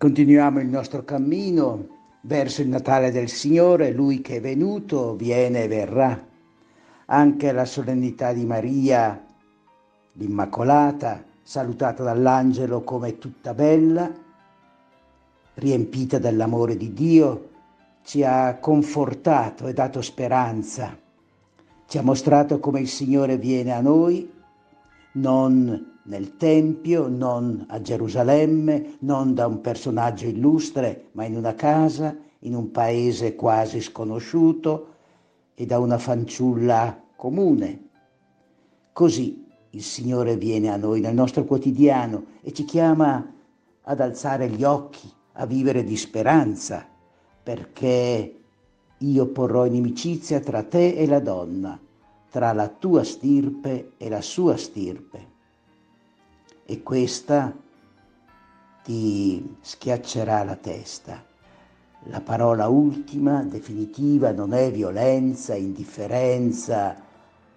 [0.00, 1.88] Continuiamo il nostro cammino
[2.22, 6.26] verso il Natale del Signore, Lui che è venuto, viene e verrà.
[7.04, 9.22] Anche la solennità di Maria,
[10.12, 14.10] l'Immacolata, salutata dall'angelo come tutta bella,
[15.56, 17.50] riempita dell'amore di Dio,
[18.02, 20.98] ci ha confortato e dato speranza,
[21.86, 24.32] ci ha mostrato come il Signore viene a noi,
[25.12, 32.16] non nel Tempio, non a Gerusalemme, non da un personaggio illustre, ma in una casa,
[32.40, 34.94] in un paese quasi sconosciuto
[35.54, 37.88] e da una fanciulla comune.
[38.92, 43.34] Così il Signore viene a noi nel nostro quotidiano e ci chiama
[43.82, 46.86] ad alzare gli occhi, a vivere di speranza,
[47.42, 48.36] perché
[48.96, 51.78] io porrò inimicizia tra te e la donna,
[52.30, 55.29] tra la tua stirpe e la sua stirpe
[56.70, 57.52] e questa
[58.84, 61.20] ti schiaccerà la testa.
[62.04, 66.96] La parola ultima, definitiva, non è violenza, indifferenza,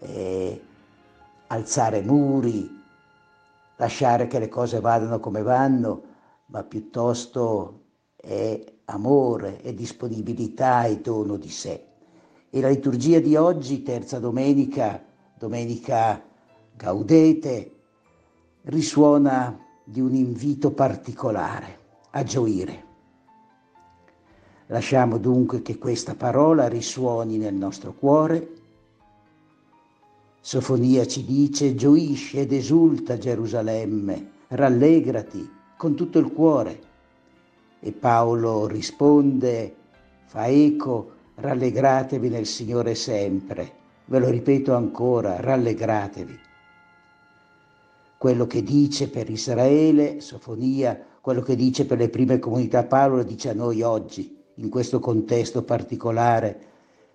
[0.00, 0.62] eh,
[1.46, 2.68] alzare muri,
[3.76, 6.02] lasciare che le cose vadano come vanno,
[6.48, 11.86] ma piuttosto è amore, è disponibilità e dono di sé.
[12.50, 15.02] E la liturgia di oggi, terza domenica,
[15.34, 16.22] domenica
[16.76, 17.72] gaudete,
[18.68, 21.78] risuona di un invito particolare
[22.10, 22.84] a gioire.
[24.66, 28.56] Lasciamo dunque che questa parola risuoni nel nostro cuore.
[30.40, 36.80] Sofonia ci dice gioisce ed esulta Gerusalemme, rallegrati con tutto il cuore.
[37.80, 39.74] E Paolo risponde,
[40.26, 43.72] fa eco, rallegratevi nel Signore sempre.
[44.04, 46.46] Ve lo ripeto ancora, rallegratevi
[48.18, 53.22] quello che dice per Israele, Sofonia, quello che dice per le prime comunità Paolo, lo
[53.22, 56.58] dice a noi oggi, in questo contesto particolare.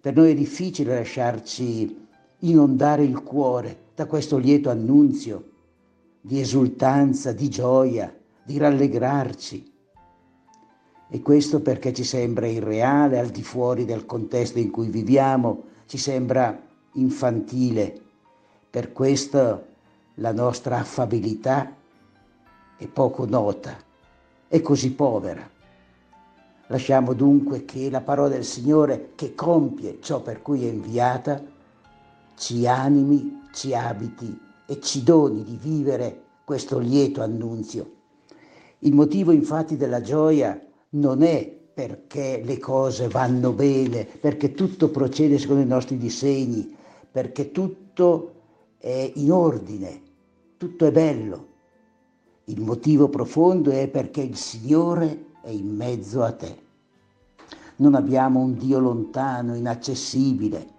[0.00, 2.06] Per noi è difficile lasciarci
[2.40, 5.50] inondare il cuore da questo lieto annunzio
[6.20, 9.72] di esultanza, di gioia, di rallegrarci.
[11.10, 15.96] E questo perché ci sembra irreale, al di fuori del contesto in cui viviamo, ci
[15.96, 16.60] sembra
[16.94, 18.00] infantile.
[18.68, 19.67] Per questo
[20.18, 21.74] la nostra affabilità
[22.76, 23.76] è poco nota,
[24.48, 25.48] è così povera.
[26.68, 31.42] Lasciamo dunque che la parola del Signore, che compie ciò per cui è inviata,
[32.36, 37.92] ci animi, ci abiti e ci doni di vivere questo lieto annunzio.
[38.80, 41.46] Il motivo infatti della gioia non è
[41.78, 46.76] perché le cose vanno bene, perché tutto procede secondo i nostri disegni,
[47.10, 48.32] perché tutto
[48.78, 50.06] è in ordine,
[50.58, 51.46] tutto è bello.
[52.46, 56.66] Il motivo profondo è perché il Signore è in mezzo a te.
[57.76, 60.76] Non abbiamo un Dio lontano, inaccessibile.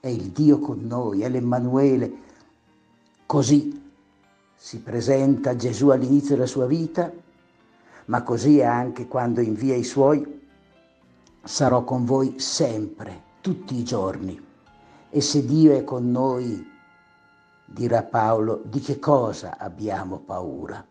[0.00, 2.12] È il Dio con noi, è l'Emmanuele.
[3.24, 3.80] Così
[4.54, 7.10] si presenta Gesù all'inizio della sua vita,
[8.06, 10.40] ma così è anche quando invia i suoi.
[11.42, 14.38] Sarò con voi sempre, tutti i giorni.
[15.08, 16.68] E se Dio è con noi,
[17.70, 20.84] dirà Paolo, di che cosa abbiamo paura?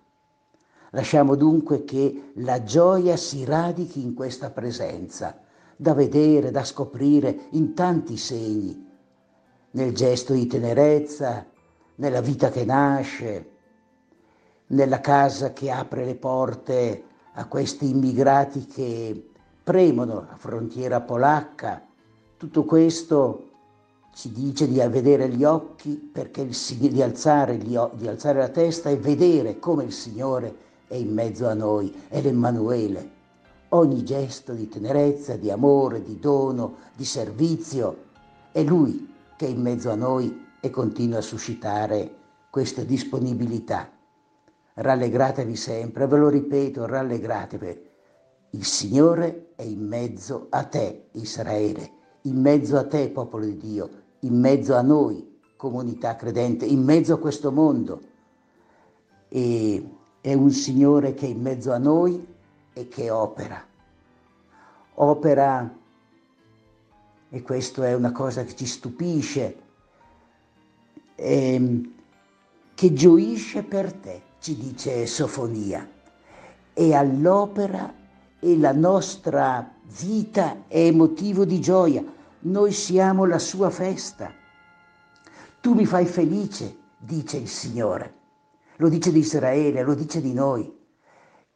[0.91, 5.37] Lasciamo dunque che la gioia si radichi in questa presenza,
[5.75, 8.87] da vedere, da scoprire in tanti segni,
[9.71, 11.45] nel gesto di tenerezza,
[11.95, 13.49] nella vita che nasce,
[14.67, 17.03] nella casa che apre le porte
[17.33, 19.29] a questi immigrati che
[19.63, 21.85] premono la frontiera polacca.
[22.37, 23.48] Tutto questo
[24.19, 28.89] ci dice di vedere gli occhi perché il, di, alzare gli, di alzare la testa
[28.89, 30.53] e vedere come il Signore
[30.89, 33.11] è in mezzo a noi, è l'Emmanuele.
[33.69, 38.07] Ogni gesto di tenerezza, di amore, di dono, di servizio,
[38.51, 42.13] è Lui che è in mezzo a noi e continua a suscitare
[42.49, 43.89] questa disponibilità.
[44.73, 47.87] Rallegratevi sempre, ve lo ripeto, rallegratevi.
[48.49, 51.89] Il Signore è in mezzo a te, Israele,
[52.23, 57.13] in mezzo a te, popolo di Dio, in mezzo a noi, comunità credente, in mezzo
[57.13, 58.01] a questo mondo.
[59.27, 59.89] E
[60.21, 62.25] è un Signore che è in mezzo a noi
[62.73, 63.65] e che opera.
[64.95, 65.77] Opera,
[67.29, 69.55] e questo è una cosa che ci stupisce,
[71.15, 71.93] ehm,
[72.73, 75.87] che gioisce per te, ci dice Sofonia.
[76.73, 77.93] E all'opera
[78.39, 82.03] e la nostra vita è motivo di gioia
[82.41, 84.31] noi siamo la sua festa.
[85.59, 88.13] Tu mi fai felice, dice il Signore.
[88.77, 90.73] Lo dice di Israele, lo dice di noi.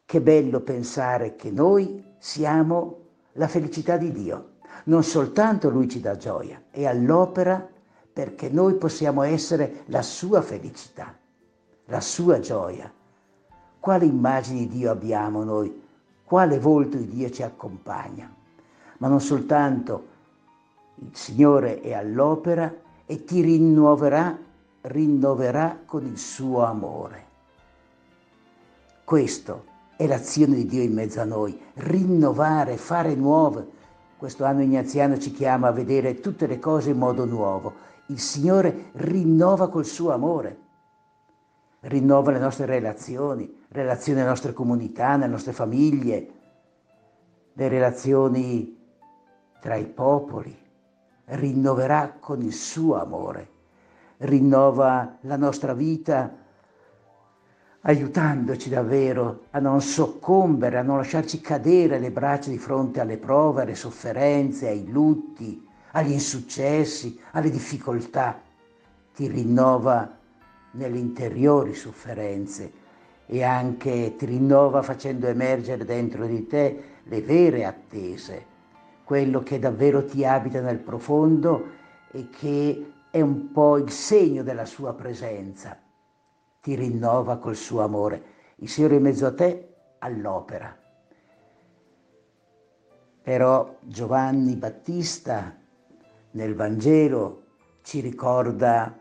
[0.05, 2.99] Che bello pensare che noi siamo
[3.33, 4.55] la felicità di Dio.
[4.85, 7.65] Non soltanto Lui ci dà gioia, è all'opera
[8.11, 11.17] perché noi possiamo essere la sua felicità,
[11.85, 12.91] la sua gioia.
[13.79, 15.81] Quale immagine di Dio abbiamo noi?
[16.25, 18.33] Quale volto di Dio ci accompagna?
[18.97, 20.11] Ma non soltanto
[20.95, 22.73] il Signore è all'opera
[23.05, 24.37] e ti rinnoverà,
[24.81, 27.25] rinnoverà con il suo amore.
[29.03, 33.81] Questo è l'azione di Dio in mezzo a noi, rinnovare, fare nuove.
[34.17, 37.73] Questo anno ignaziano ci chiama a vedere tutte le cose in modo nuovo.
[38.07, 40.57] Il Signore rinnova col suo amore,
[41.81, 46.27] rinnova le nostre relazioni, relazioni nelle nostre comunità, nelle nostre famiglie,
[47.53, 48.77] le relazioni
[49.59, 50.62] tra i popoli,
[51.25, 53.47] rinnoverà con il suo amore,
[54.17, 56.41] rinnova la nostra vita
[57.85, 63.63] aiutandoci davvero a non soccombere, a non lasciarci cadere le braccia di fronte alle prove,
[63.63, 68.41] alle sofferenze, ai lutti, agli insuccessi, alle difficoltà.
[69.13, 70.17] Ti rinnova
[70.71, 72.71] nelle interiori sofferenze
[73.25, 78.45] e anche ti rinnova facendo emergere dentro di te le vere attese,
[79.03, 81.71] quello che davvero ti abita nel profondo
[82.11, 85.77] e che è un po' il segno della sua presenza
[86.63, 88.23] ti rinnova col suo amore.
[88.55, 90.75] Il Signore in mezzo a te all'opera.
[93.21, 95.57] Però Giovanni Battista
[96.31, 97.41] nel Vangelo
[97.81, 98.97] ci ricorda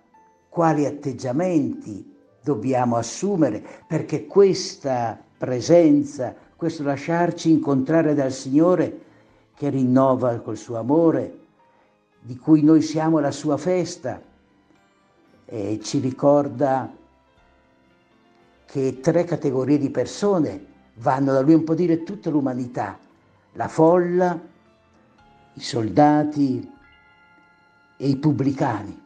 [0.49, 9.11] quali atteggiamenti dobbiamo assumere perché questa presenza, questo lasciarci incontrare dal Signore
[9.55, 11.39] che rinnova col suo amore,
[12.21, 14.21] di cui noi siamo la sua festa,
[15.45, 16.91] e ci ricorda
[18.65, 22.99] che tre categorie di persone vanno da lui un po' dire tutta l'umanità,
[23.53, 24.41] la folla,
[25.55, 26.71] i soldati
[27.99, 29.01] e i pubblicani.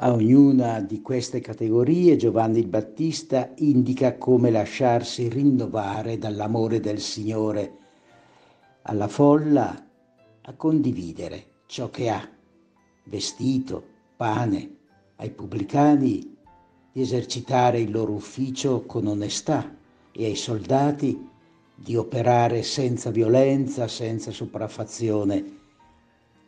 [0.00, 7.76] A ognuna di queste categorie Giovanni il Battista indica come lasciarsi rinnovare dall'amore del Signore,
[8.82, 9.86] alla folla
[10.42, 12.28] a condividere ciò che ha,
[13.04, 13.84] vestito,
[14.16, 14.76] pane,
[15.16, 16.36] ai pubblicani
[16.92, 19.76] di esercitare il loro ufficio con onestà
[20.12, 21.28] e ai soldati
[21.74, 25.56] di operare senza violenza, senza sopraffazione.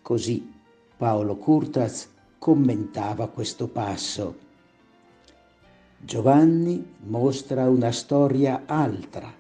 [0.03, 0.53] Così
[0.97, 4.49] Paolo Curtaz commentava questo passo.
[5.99, 9.33] Giovanni mostra una storia altra.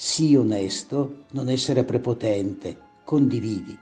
[0.00, 3.76] Sii onesto, non essere prepotente, condividi.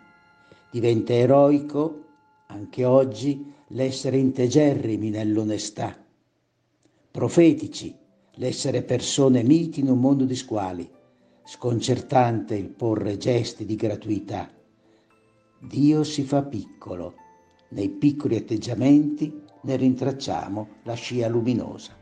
[0.71, 2.05] Diventa eroico,
[2.47, 5.95] anche oggi, l'essere integerrimi nell'onestà
[7.17, 7.97] profetici,
[8.35, 10.87] l'essere persone miti in un mondo di squali,
[11.45, 14.51] sconcertante il porre gesti di gratuità.
[15.59, 17.15] Dio si fa piccolo,
[17.71, 19.33] nei piccoli atteggiamenti
[19.63, 21.97] ne rintracciamo la scia luminosa.